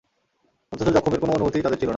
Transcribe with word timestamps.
অথচ 0.71 0.87
যখমের 0.97 1.19
কোন 1.19 1.29
অনুভূতিই 1.29 1.61
তাদের 1.61 1.79
ছিল 1.79 1.85
না। 1.85 1.89